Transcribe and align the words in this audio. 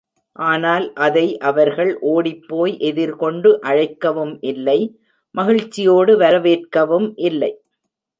ஆனால், 0.39 0.85
அதை 0.97 1.25
அவர்கள் 1.41 1.91
ஓடிப்போய் 2.11 2.73
எதிர் 2.81 3.13
கொண்டு 3.15 3.49
அழைக்கவும் 3.63 4.33
இல்லை 4.43 4.77
மகிழ்ச்சியோடு 5.35 6.15
வரவேற்கவும் 6.17 7.07
இல்லை! 7.29 7.51